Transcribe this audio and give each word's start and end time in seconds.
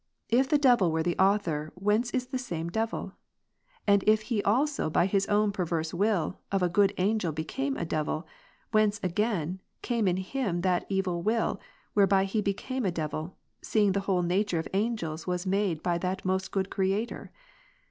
If 0.29 0.49
the 0.49 0.57
devil 0.57 0.91
were 0.91 1.03
the 1.03 1.15
author, 1.19 1.71
whence 1.75 2.09
is 2.09 2.25
that 2.25 2.39
same 2.39 2.69
devil? 2.71 3.13
And 3.85 4.03
if 4.07 4.21
he 4.33 4.41
also 4.41 4.89
by 4.89 5.05
his 5.05 5.27
own 5.27 5.51
per 5.51 5.63
verse 5.63 5.93
will, 5.93 6.39
of 6.51 6.63
a 6.63 6.69
good 6.69 6.91
angel 6.97 7.31
became 7.31 7.77
a 7.77 7.85
devil, 7.85 8.25
whence, 8.71 8.99
again, 9.03 9.59
came 9.83 10.07
in 10.07 10.17
him 10.17 10.61
that 10.61 10.87
evil 10.89 11.21
will, 11.21 11.61
whereby 11.93 12.25
he 12.25 12.41
became 12.41 12.83
a 12.83 12.89
devil, 12.89 13.37
seeing 13.61 13.91
the 13.91 13.99
whole 14.09 14.23
nature 14.23 14.57
of 14.57 14.67
angels 14.73 15.25
vv'as 15.25 15.45
made 15.45 15.83
by 15.83 15.99
that 15.99 16.25
most 16.25 16.49
good 16.49 16.71
Creator 16.71 17.29